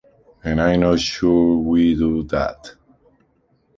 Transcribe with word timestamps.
And 0.43 0.59
I'm 0.59 0.79
not 0.79 0.99
sure 0.99 1.59
we 1.59 1.93
do 1.93 2.23
that. 2.23 2.73